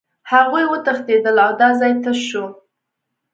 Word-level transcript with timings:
هغوی 0.31 0.63
وتښتېدل 0.67 1.35
او 1.45 1.51
دا 1.59 1.69
ځای 1.79 1.93
تش 2.03 2.19
شو 2.29 2.45